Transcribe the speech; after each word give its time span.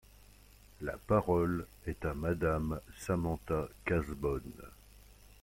La 0.81 0.93
parole 0.97 1.67
est 1.85 2.05
à 2.05 2.15
Madame 2.15 2.79
Samantha 2.97 3.69
Cazebonne. 3.85 4.41